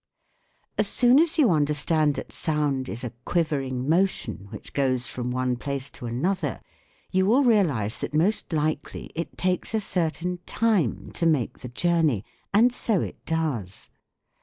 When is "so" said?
12.73-12.99